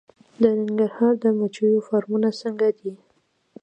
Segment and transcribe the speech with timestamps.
[0.41, 2.91] د ننګرهار د مچیو فارمونه څنګه دي؟